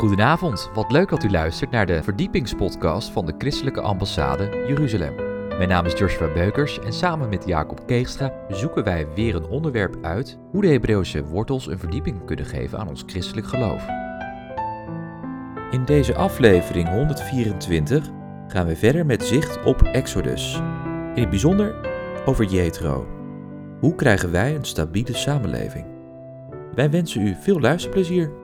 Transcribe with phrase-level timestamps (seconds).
[0.00, 5.14] Goedenavond, wat leuk dat u luistert naar de verdiepingspodcast van de Christelijke Ambassade Jeruzalem.
[5.48, 9.96] Mijn naam is Joshua Beukers en samen met Jacob Keegstra zoeken wij weer een onderwerp
[10.02, 13.86] uit hoe de Hebreeuwse wortels een verdieping kunnen geven aan ons christelijk geloof.
[15.70, 18.08] In deze aflevering 124
[18.48, 20.54] gaan we verder met zicht op Exodus.
[21.14, 21.74] In het bijzonder
[22.24, 23.06] over Jethro.
[23.80, 25.86] Hoe krijgen wij een stabiele samenleving?
[26.74, 28.39] Wij wensen u veel luisterplezier.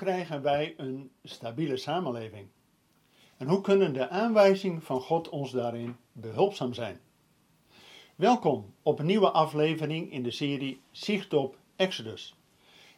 [0.00, 2.48] Krijgen wij een stabiele samenleving?
[3.36, 7.00] En hoe kunnen de aanwijzingen van God ons daarin behulpzaam zijn?
[8.16, 12.36] Welkom op een nieuwe aflevering in de serie Zicht op Exodus.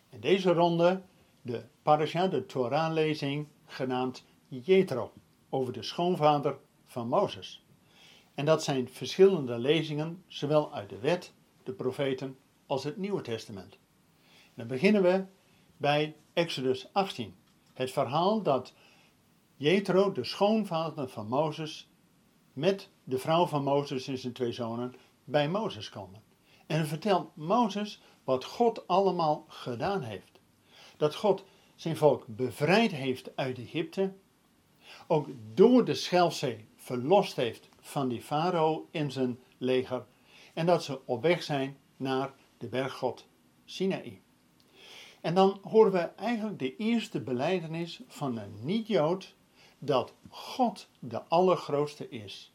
[0.09, 1.03] In deze ronde
[1.41, 5.13] de parasha, de Torah-lezing, genaamd Jethro,
[5.49, 7.65] over de schoonvader van Mozes.
[8.35, 13.73] En dat zijn verschillende lezingen, zowel uit de wet, de profeten, als het Nieuwe Testament.
[13.73, 15.25] En dan beginnen we
[15.83, 17.35] bij Exodus 18.
[17.73, 18.73] Het verhaal dat
[19.57, 21.89] Jethro, de schoonvader van Mozes,
[22.53, 26.23] met de vrouw van Mozes en zijn twee zonen bij Mozes komen.
[26.67, 30.41] En vertelt Mozes wat God allemaal gedaan heeft.
[30.97, 34.13] Dat God zijn volk bevrijd heeft uit Egypte,
[35.07, 40.07] ook door de Schelfzee verlost heeft van die farao en zijn leger,
[40.55, 43.27] en dat ze op weg zijn naar de berggod
[43.65, 44.22] Sinaï.
[45.23, 49.35] En dan horen we eigenlijk de eerste beleidenis van een niet-Jood
[49.79, 52.53] dat God de Allergrootste is.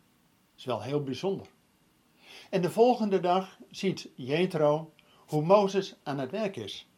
[0.49, 1.47] Dat is wel heel bijzonder.
[2.49, 6.89] En de volgende dag ziet Jethro hoe Mozes aan het werk is.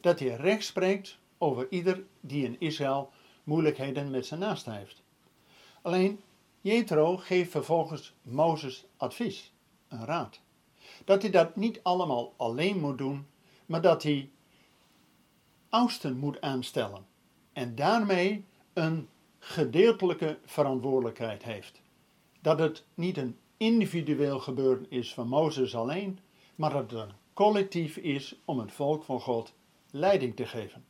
[0.00, 3.10] Dat hij recht spreekt over ieder die in Israël
[3.42, 5.02] moeilijkheden met zijn naast heeft.
[5.82, 6.20] Alleen
[6.60, 9.52] Jethro geeft vervolgens Mozes advies,
[9.88, 10.40] een raad.
[11.04, 13.26] Dat hij dat niet allemaal alleen moet doen,
[13.66, 14.30] maar dat hij
[15.74, 17.06] oudsten moet aanstellen
[17.52, 19.08] en daarmee een
[19.38, 21.80] gedeeltelijke verantwoordelijkheid heeft.
[22.40, 26.18] Dat het niet een individueel gebeuren is van Mozes alleen,
[26.54, 29.54] maar dat het een collectief is om het volk van God
[29.90, 30.84] leiding te geven.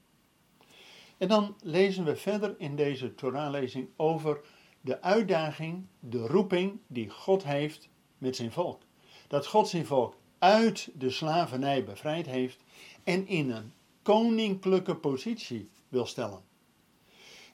[1.19, 4.41] En dan lezen we verder in deze Torahlezing over
[4.81, 8.83] de uitdaging, de roeping die God heeft met zijn volk.
[9.29, 12.59] Dat God zijn volk uit de slavernij bevrijd heeft
[13.05, 13.73] en in een
[14.05, 16.43] koninklijke positie wil stellen.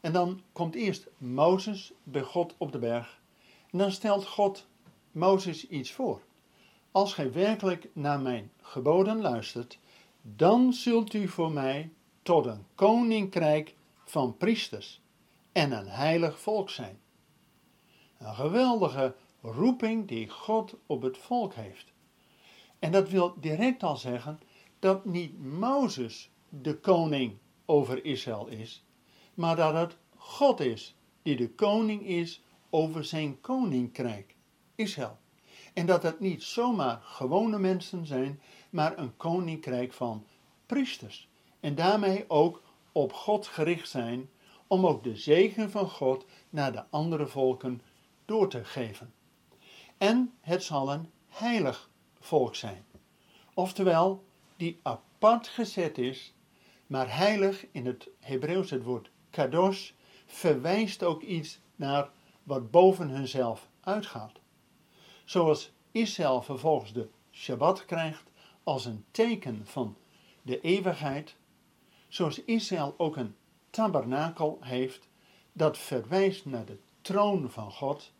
[0.00, 3.20] En dan komt eerst Mozes bij God op de berg.
[3.70, 4.66] En dan stelt God
[5.12, 6.20] Mozes iets voor.
[6.90, 9.78] Als gij werkelijk naar mijn geboden luistert,
[10.22, 13.74] dan zult u voor mij tot een koninkrijk
[14.04, 15.00] van priesters
[15.52, 17.00] en een heilig volk zijn.
[18.18, 21.92] Een geweldige roeping die God op het volk heeft.
[22.78, 24.40] En dat wil direct al zeggen
[24.78, 28.84] dat niet Mozes de koning over Israël is,
[29.34, 34.34] maar dat het God is die de koning is over zijn koninkrijk,
[34.74, 35.18] Israël.
[35.74, 38.40] En dat het niet zomaar gewone mensen zijn,
[38.70, 40.26] maar een koninkrijk van
[40.66, 41.28] priesters.
[41.60, 42.62] En daarmee ook
[42.92, 44.30] op God gericht zijn,
[44.66, 47.80] om ook de zegen van God naar de andere volken
[48.24, 49.12] door te geven.
[49.98, 51.90] En het zal een heilig
[52.20, 52.84] volk zijn.
[53.54, 54.24] Oftewel,
[54.56, 56.34] die apart gezet is
[56.90, 59.90] maar heilig in het Hebreeuws, het woord kadosh,
[60.26, 62.10] verwijst ook iets naar
[62.42, 64.32] wat boven hunzelf uitgaat.
[65.24, 68.30] Zoals Israël vervolgens de Shabbat krijgt
[68.62, 69.96] als een teken van
[70.42, 71.36] de eeuwigheid,
[72.08, 73.36] zoals Israël ook een
[73.70, 75.08] tabernakel heeft
[75.52, 78.12] dat verwijst naar de troon van God,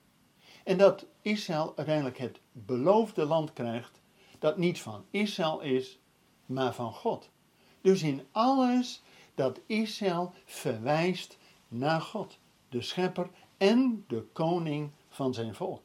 [0.64, 4.00] en dat Israël uiteindelijk het beloofde land krijgt
[4.38, 5.98] dat niet van Israël is,
[6.46, 7.30] maar van God.
[7.80, 9.02] Dus in alles
[9.34, 12.38] dat Israël verwijst naar God,
[12.68, 15.82] de schepper en de koning van zijn volk.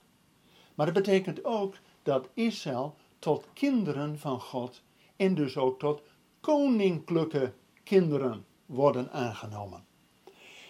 [0.76, 4.82] Maar dat betekent ook dat Israël tot kinderen van God
[5.16, 6.02] en dus ook tot
[6.40, 7.54] koninklijke
[7.84, 9.86] kinderen worden aangenomen.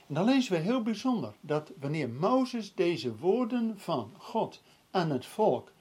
[0.07, 4.61] En dan lezen we heel bijzonder dat wanneer Mozes deze woorden van God
[4.91, 5.71] aan het volk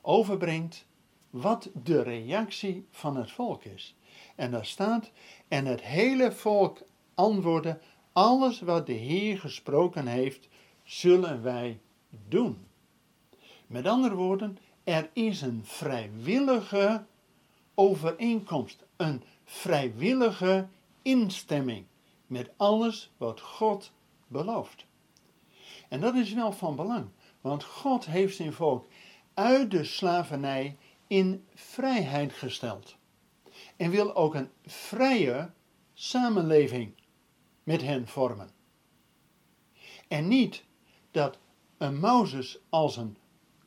[0.00, 0.86] overbrengt,
[1.30, 3.95] wat de reactie van het volk is.
[4.36, 5.10] En daar staat,
[5.48, 6.78] en het hele volk
[7.14, 7.78] antwoordde,
[8.12, 10.48] alles wat de Heer gesproken heeft,
[10.84, 11.80] zullen wij
[12.28, 12.66] doen.
[13.66, 17.04] Met andere woorden, er is een vrijwillige
[17.74, 20.68] overeenkomst, een vrijwillige
[21.02, 21.86] instemming
[22.26, 23.92] met alles wat God
[24.26, 24.86] belooft.
[25.88, 27.08] En dat is wel van belang,
[27.40, 28.86] want God heeft zijn volk
[29.34, 32.96] uit de slavernij in vrijheid gesteld.
[33.76, 35.50] En wil ook een vrije
[35.94, 36.92] samenleving
[37.62, 38.50] met hen vormen.
[40.08, 40.64] En niet
[41.10, 41.38] dat
[41.78, 43.16] een Mozes als een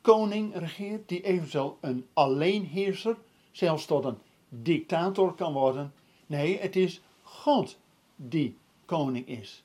[0.02, 3.18] koning regeert, die eventueel een alleenheerser,
[3.52, 4.18] zelfs tot een
[4.50, 5.94] dictator kan worden.
[6.26, 7.78] Nee, het is God
[8.16, 9.64] die koning is.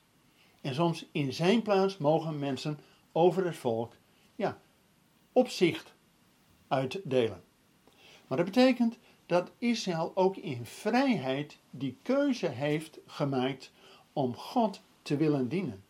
[0.61, 2.79] En soms in zijn plaats mogen mensen
[3.11, 3.93] over het volk,
[4.35, 4.59] ja,
[5.31, 5.93] opzicht
[6.67, 7.43] uitdelen.
[8.27, 13.71] Maar dat betekent dat Israël ook in vrijheid die keuze heeft gemaakt
[14.13, 15.83] om God te willen dienen.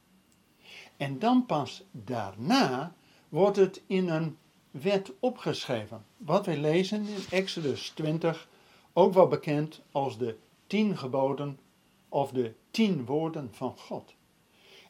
[0.98, 2.96] En dan pas daarna
[3.30, 4.38] wordt het in een
[4.72, 6.06] wet opgeschreven.
[6.18, 8.48] Wat wij lezen in Exodus 20,
[8.94, 11.60] ook wel bekend als de tien geboden
[12.10, 14.16] of de tien woorden van God.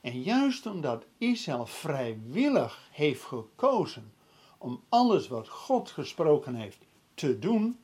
[0.01, 4.13] En juist omdat Israël vrijwillig heeft gekozen
[4.57, 7.79] om alles wat God gesproken heeft te doen,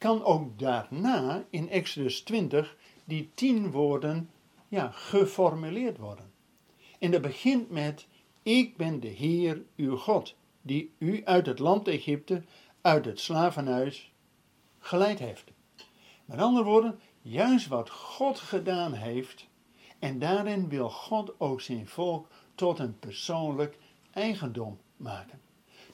[0.00, 4.30] kan ook daarna in Exodus 20 die tien woorden
[4.68, 6.32] ja, geformuleerd worden.
[6.98, 8.06] En dat begint met:
[8.42, 12.42] Ik ben de Heer uw God, die u uit het land Egypte,
[12.80, 14.12] uit het slavenhuis,
[14.78, 15.50] geleid heeft.
[16.24, 19.46] Met andere woorden, juist wat God gedaan heeft,
[19.98, 23.78] en daarin wil God ook zijn volk tot een persoonlijk
[24.12, 25.40] eigendom maken.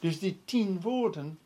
[0.00, 1.38] Dus die tien woorden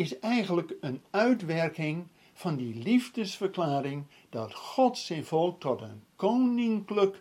[0.00, 7.20] is eigenlijk een uitwerking van die liefdesverklaring dat God zijn volk tot een koninklijke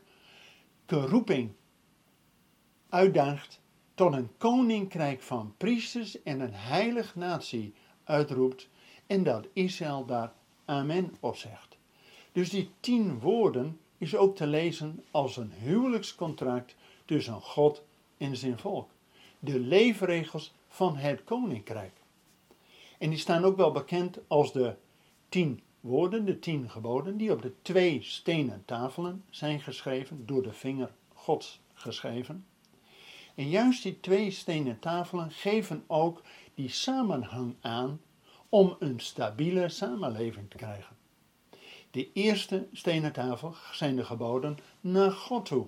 [0.88, 1.52] roeping
[2.90, 3.62] uitdaagt,
[3.94, 7.74] tot een koninkrijk van priesters en een heilig natie
[8.04, 8.70] uitroept
[9.08, 10.34] en dat Israël daar
[10.66, 11.78] amen op zegt.
[12.32, 16.76] Dus die tien woorden is ook te lezen als een huwelijkscontract
[17.06, 17.84] tussen God
[18.18, 18.90] en zijn volk.
[19.40, 21.99] De leefregels van het koninkrijk.
[23.00, 24.76] En die staan ook wel bekend als de
[25.30, 30.54] tien woorden, de tien geboden, die op de twee stenen tafelen zijn geschreven, door de
[30.54, 32.46] vinger Gods geschreven.
[33.36, 36.22] En juist die twee stenen tafelen geven ook
[36.54, 38.02] die samenhang aan
[38.50, 40.98] om een stabiele samenleving te krijgen.
[41.92, 45.68] De eerste stenen tafel zijn de geboden naar God toe,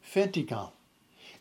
[0.00, 0.74] verticaal.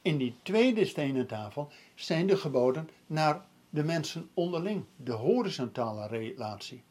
[0.01, 6.84] In die tweede stenen tafel zijn de geboden naar de mensen onderling, de horizontale relatie.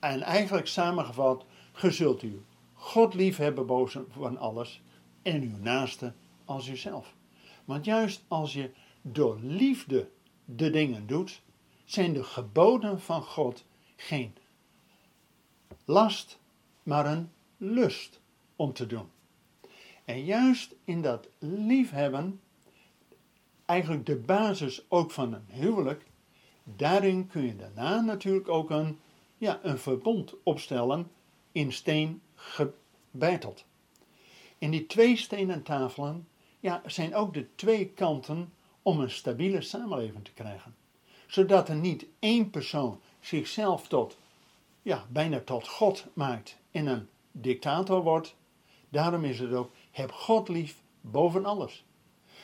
[0.00, 2.42] En eigenlijk samengevat, gezult u
[2.72, 4.82] God liefhebben boven van alles
[5.22, 6.12] en uw naaste
[6.44, 7.14] als uzelf.
[7.64, 8.70] Want juist als je
[9.02, 10.10] door liefde
[10.44, 11.42] de dingen doet,
[11.84, 13.64] zijn de geboden van God
[13.96, 14.34] geen
[15.84, 16.38] last,
[16.82, 18.20] maar een lust
[18.56, 19.08] om te doen.
[20.04, 22.40] En juist in dat liefhebben,
[23.70, 26.04] eigenlijk de basis ook van een huwelijk,
[26.64, 28.98] daarin kun je daarna natuurlijk ook een,
[29.38, 31.10] ja, een verbond opstellen
[31.52, 33.64] in steen gebeiteld.
[34.58, 36.28] In die twee stenen tafelen
[36.60, 38.52] ja, zijn ook de twee kanten
[38.82, 40.74] om een stabiele samenleving te krijgen.
[41.26, 44.18] Zodat er niet één persoon zichzelf tot,
[44.82, 48.36] ja, bijna tot God maakt en een dictator wordt.
[48.88, 51.84] Daarom is het ook, heb God lief boven alles.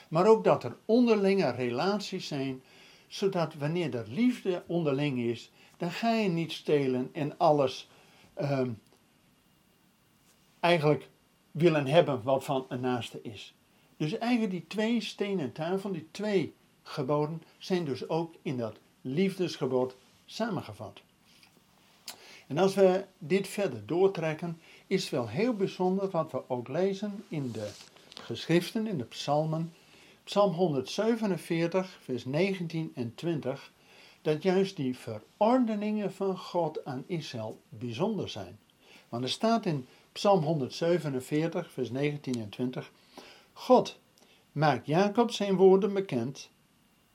[0.09, 2.63] Maar ook dat er onderlinge relaties zijn,
[3.09, 7.89] zodat wanneer er liefde onderling is, dan ga je niet stelen en alles
[8.35, 8.71] ehm,
[10.61, 11.09] eigenlijk
[11.51, 13.55] willen hebben wat van een naaste is.
[13.97, 19.97] Dus eigenlijk die twee stenen tafel, die twee geboden, zijn dus ook in dat liefdesgebod
[20.25, 21.01] samengevat.
[22.47, 27.25] En als we dit verder doortrekken, is het wel heel bijzonder wat we ook lezen
[27.29, 27.71] in de
[28.21, 29.73] geschriften, in de psalmen.
[30.27, 33.73] Psalm 147, vers 19 en 20,
[34.23, 38.59] dat juist die verordeningen van God aan Israël bijzonder zijn.
[39.09, 42.93] Want er staat in Psalm 147, vers 19 en 20,
[43.53, 43.99] God
[44.53, 46.51] maakt Jacob zijn woorden bekend,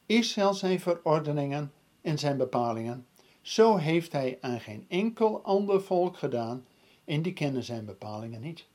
[0.06, 3.06] Israël zijn verordeningen en zijn bepalingen.
[3.42, 6.66] Zo heeft hij aan geen enkel ander volk gedaan
[7.06, 8.66] en die kennen zijn bepalingen niet.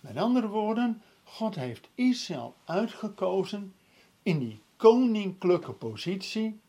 [0.00, 3.74] Met andere woorden, God heeft Israël uitgekozen
[4.22, 6.60] in die koninklijke positie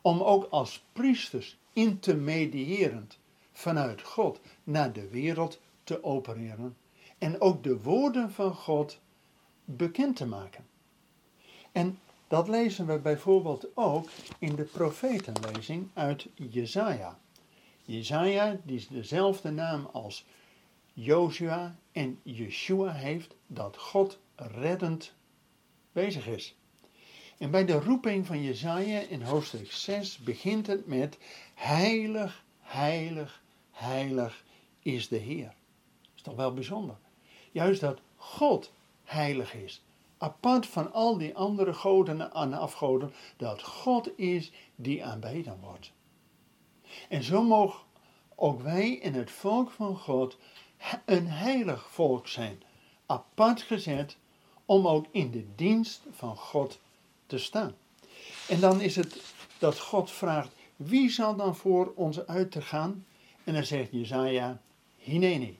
[0.00, 3.18] om ook als priesters intermediërend
[3.52, 6.76] vanuit God naar de wereld te opereren
[7.18, 8.98] en ook de woorden van God
[9.64, 10.66] bekend te maken.
[11.72, 11.98] En
[12.28, 17.18] dat lezen we bijvoorbeeld ook in de profetenlezing uit Jesaja.
[17.84, 20.24] Jesaja, die dezelfde naam als
[20.92, 25.12] Joshua en Yeshua heeft, dat God reddend
[25.92, 26.56] bezig is.
[27.38, 31.18] En bij de roeping van Jezaja in hoofdstuk 6 begint het met
[31.54, 34.44] heilig, heilig, heilig
[34.82, 35.54] is de Heer.
[36.00, 36.96] Dat is toch wel bijzonder.
[37.52, 38.72] Juist dat God
[39.04, 39.82] heilig is.
[40.18, 45.92] Apart van al die andere goden en afgoden, dat God is die aanbeden wordt.
[47.08, 47.80] En zo mogen
[48.34, 50.38] ook wij in het volk van God
[51.04, 52.62] een heilig volk zijn,
[53.06, 54.16] apart gezet
[54.64, 56.80] om ook in de dienst van God
[57.26, 57.74] te staan.
[58.48, 63.06] En dan is het dat God vraagt, wie zal dan voor ons uit te gaan?
[63.44, 64.60] En dan zegt Jezaja,
[64.96, 65.58] Hineni,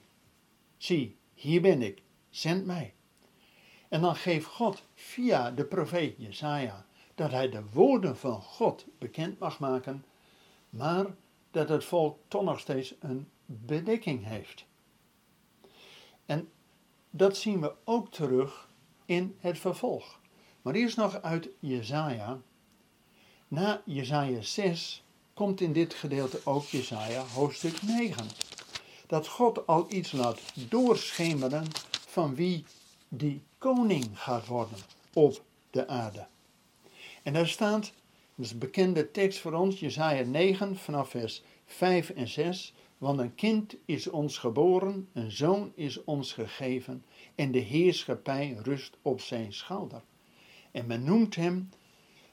[0.77, 2.93] zie, hier ben ik, zend mij.
[3.89, 9.39] En dan geeft God via de profeet Jesaja dat hij de woorden van God bekend
[9.39, 10.05] mag maken,
[10.69, 11.05] maar
[11.51, 14.65] dat het volk toch nog steeds een bedekking heeft.
[16.25, 16.49] En
[17.09, 18.69] dat zien we ook terug
[19.05, 20.19] in het vervolg.
[20.61, 22.41] Maar eerst nog uit Jesaja.
[23.47, 25.03] Na Jesaja 6
[25.33, 28.27] komt in dit gedeelte ook Jesaja hoofdstuk 9.
[29.07, 30.39] Dat God al iets laat
[30.69, 31.67] doorschemeren
[32.07, 32.65] van wie
[33.07, 34.77] die koning gaat worden
[35.13, 36.27] op de aarde.
[37.23, 37.93] En daar staat,
[38.35, 42.73] dat een bekende tekst voor ons, Jesaja 9 vanaf vers 5 en 6.
[43.03, 47.05] Want een kind is ons geboren, een zoon is ons gegeven,
[47.35, 50.03] en de heerschappij rust op zijn schouder.
[50.71, 51.69] En men noemt hem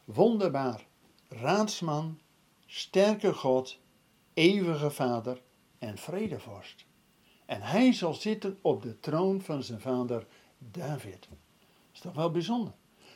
[0.05, 0.87] wonderbaar,
[1.29, 2.19] raadsman,
[2.67, 3.79] sterke God,
[4.35, 5.43] eeuwige vader
[5.79, 6.85] en vredevorst.
[7.47, 10.27] En hij zal zitten op de troon van zijn vader
[10.59, 11.29] David.
[11.31, 11.39] Dat
[11.93, 12.73] is toch wel bijzonder.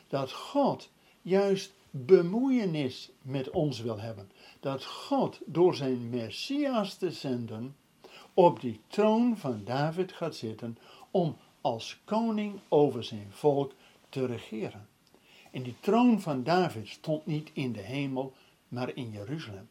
[0.07, 4.31] Dat God juist bemoeienis met ons wil hebben.
[4.59, 7.75] Dat God door zijn Messias te zenden
[8.33, 10.77] op die troon van David gaat zitten
[11.11, 13.73] om als koning over zijn volk
[14.09, 14.87] te regeren.
[15.51, 18.33] En die troon van David stond niet in de hemel,
[18.67, 19.67] maar in Jeruzalem.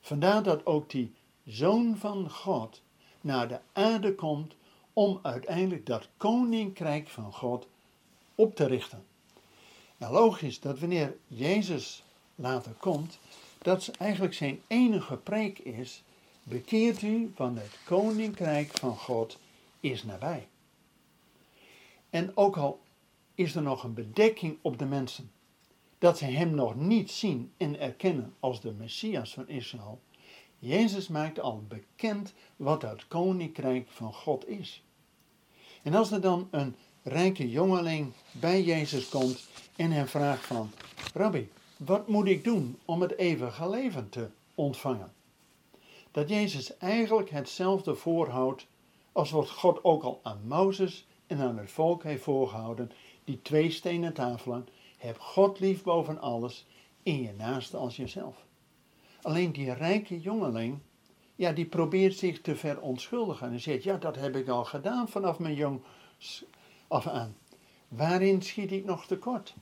[0.00, 1.12] Vandaar dat ook die
[1.44, 2.82] zoon van God
[3.20, 4.54] naar de aarde komt
[4.92, 7.66] om uiteindelijk dat koninkrijk van God
[8.34, 9.04] op te richten.
[9.98, 12.02] En logisch dat wanneer Jezus
[12.34, 13.18] later komt,
[13.58, 16.02] dat eigenlijk zijn enige preek is:
[16.42, 19.38] bekeert u van het koninkrijk van God
[19.80, 20.48] is nabij.
[22.10, 22.80] En ook al
[23.34, 25.30] is er nog een bedekking op de mensen,
[25.98, 30.00] dat ze hem nog niet zien en erkennen als de Messias van Israël,
[30.58, 34.82] Jezus maakt al bekend wat het koninkrijk van God is.
[35.82, 40.70] En als er dan een rijke jongeling bij Jezus komt en hem vraagt van,
[41.14, 45.12] Rabbi, wat moet ik doen om het eeuwige leven te ontvangen?
[46.10, 48.66] Dat Jezus eigenlijk hetzelfde voorhoudt
[49.12, 52.90] als wat God ook al aan Mozes en aan het volk heeft voorgehouden,
[53.24, 54.68] die twee stenen tafelen,
[54.98, 56.66] heb God lief boven alles,
[57.02, 58.36] in je naaste als jezelf.
[59.22, 60.78] Alleen die rijke jongeling,
[61.34, 65.38] ja, die probeert zich te verontschuldigen en zegt, ja, dat heb ik al gedaan vanaf
[65.38, 65.80] mijn jong
[66.94, 67.36] af aan.
[67.88, 69.54] Waarin schiet ik nog tekort?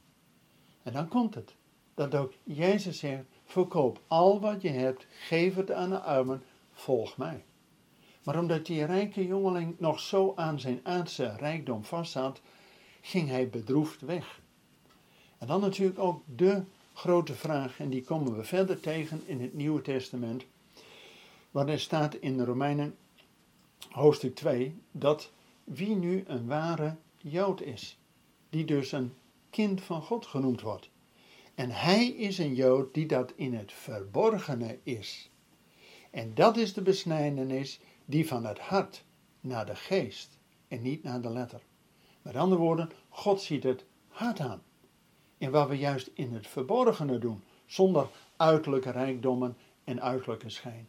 [0.83, 1.55] En dan komt het,
[1.95, 7.17] dat ook Jezus zegt, verkoop al wat je hebt, geef het aan de armen, volg
[7.17, 7.45] mij.
[8.23, 12.41] Maar omdat die rijke jongeling nog zo aan zijn aardse rijkdom vastzat,
[13.01, 14.41] ging hij bedroefd weg.
[15.39, 16.63] En dan natuurlijk ook de
[16.93, 20.45] grote vraag, en die komen we verder tegen in het Nieuwe Testament,
[21.51, 22.97] waar er staat in Romeinen
[23.91, 25.31] hoofdstuk 2 dat
[25.65, 27.99] wie nu een ware Jood is,
[28.51, 29.13] die dus een
[29.51, 30.91] kind van God genoemd wordt.
[31.55, 35.31] En hij is een Jood die dat in het verborgene is.
[36.11, 39.05] En dat is de besnijdenis die van het hart
[39.41, 40.39] naar de geest
[40.69, 41.61] en niet naar de letter.
[42.23, 44.63] Met andere woorden, God ziet het hart aan.
[45.39, 50.89] En wat we juist in het verborgene doen, zonder uiterlijke rijkdommen en uiterlijke schijn.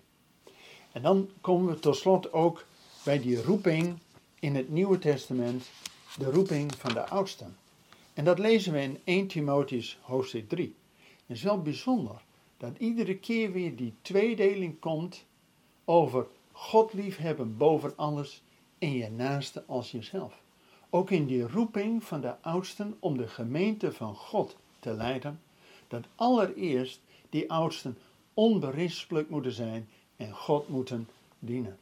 [0.92, 2.66] En dan komen we tot slot ook
[3.04, 4.00] bij die roeping
[4.40, 5.70] in het Nieuwe Testament,
[6.18, 7.58] de roeping van de oudsten.
[8.14, 10.76] En dat lezen we in 1 Timotheus hoofdstuk 3.
[10.98, 12.22] Het is wel bijzonder
[12.58, 15.26] dat iedere keer weer die tweedeling komt
[15.86, 18.42] over God liefhebben boven alles
[18.80, 20.42] en je naaste als jezelf.
[20.90, 25.42] Ook in die roeping van de oudsten om de gemeente van God te leiden,
[25.88, 27.98] dat allereerst die oudsten
[28.34, 31.78] onberispelijk moeten zijn en God moeten dienen.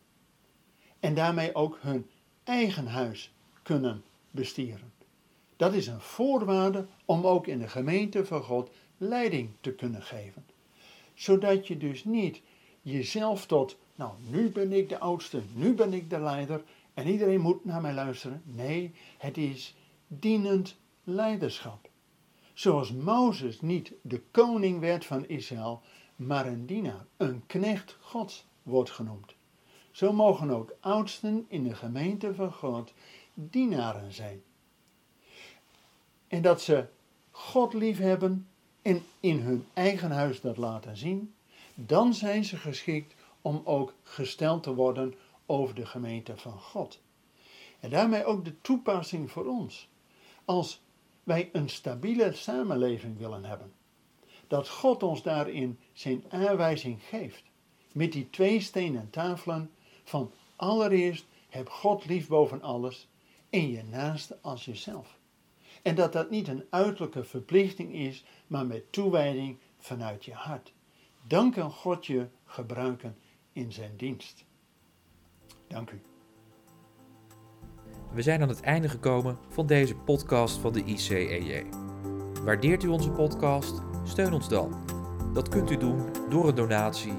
[0.99, 2.09] En daarmee ook hun
[2.43, 3.31] eigen huis
[3.63, 4.93] kunnen bestieren.
[5.55, 10.45] Dat is een voorwaarde om ook in de gemeente van God leiding te kunnen geven.
[11.13, 12.41] Zodat je dus niet
[12.81, 17.41] jezelf tot, nou nu ben ik de oudste, nu ben ik de leider en iedereen
[17.41, 18.41] moet naar mij luisteren.
[18.45, 19.75] Nee, het is
[20.07, 21.89] dienend leiderschap.
[22.53, 25.81] Zoals Mozes niet de koning werd van Israël,
[26.15, 29.35] maar een dienaar, een knecht Gods wordt genoemd.
[29.91, 32.93] Zo mogen ook oudsten in de gemeente van God
[33.33, 34.43] dienaren zijn.
[36.27, 36.85] En dat ze
[37.31, 38.47] God liefhebben
[38.81, 41.33] en in hun eigen huis dat laten zien,
[41.75, 45.13] dan zijn ze geschikt om ook gesteld te worden
[45.45, 46.99] over de gemeente van God.
[47.79, 49.89] En daarmee ook de toepassing voor ons.
[50.45, 50.81] Als
[51.23, 53.73] wij een stabiele samenleving willen hebben,
[54.47, 57.43] dat God ons daarin zijn aanwijzing geeft.
[57.91, 59.71] Met die twee stenen tafelen
[60.03, 63.07] van allereerst heb God lief boven alles
[63.51, 65.19] en je naaste als jezelf.
[65.81, 70.73] En dat dat niet een uiterlijke verplichting is, maar met toewijding vanuit je hart.
[71.27, 73.17] Dan kan God je gebruiken
[73.53, 74.45] in zijn dienst.
[75.67, 76.01] Dank u.
[78.13, 81.65] We zijn aan het einde gekomen van deze podcast van de ICEJ.
[82.43, 83.81] Waardeert u onze podcast?
[84.03, 84.85] Steun ons dan.
[85.33, 87.13] Dat kunt u doen door een donatie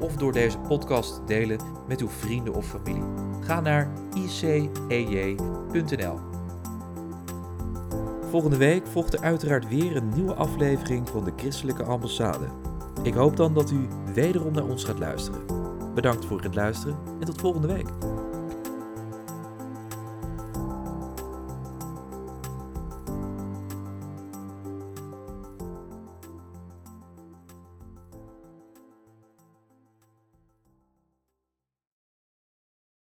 [0.00, 3.04] of door deze podcast te delen met uw vrienden of familie.
[3.40, 6.18] Ga naar icej.nl.
[8.30, 12.46] Volgende week volgt er uiteraard weer een nieuwe aflevering van de Christelijke Ambassade.
[13.02, 15.40] Ik hoop dan dat u wederom naar ons gaat luisteren.
[15.94, 17.88] Bedankt voor het luisteren en tot volgende week.